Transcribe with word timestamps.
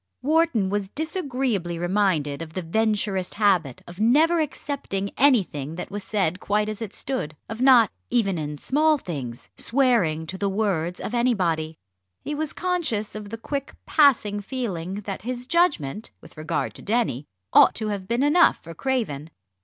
Wharton 0.23 0.69
was 0.71 0.89
disagreeably 0.89 1.77
reminded 1.77 2.41
of 2.41 2.53
the 2.53 2.63
Venturist 2.63 3.35
habit 3.35 3.83
of 3.85 3.99
never 3.99 4.39
accepting 4.39 5.11
anything 5.15 5.75
that 5.75 5.91
was 5.91 6.03
said 6.03 6.39
quite 6.39 6.67
as 6.67 6.81
it 6.81 6.91
stood 6.91 7.37
of 7.47 7.61
not, 7.61 7.91
even 8.09 8.39
in 8.39 8.57
small 8.57 8.97
things, 8.97 9.47
"swearing 9.57 10.25
to 10.25 10.39
the 10.39 10.49
words" 10.49 10.99
of 10.99 11.13
anybody. 11.13 11.77
He 12.23 12.33
was 12.33 12.51
conscious 12.51 13.13
of 13.13 13.29
the 13.29 13.37
quick 13.37 13.75
passing 13.85 14.39
feeling 14.39 14.95
that 15.01 15.21
his 15.21 15.45
judgment, 15.45 16.09
with 16.19 16.35
regard 16.35 16.73
to 16.73 16.81
Denny, 16.81 17.27
ought 17.53 17.75
to 17.75 17.89
have 17.89 18.07
been 18.07 18.23
enough 18.23 18.57
for 18.57 18.73
Craven. 18.73 19.29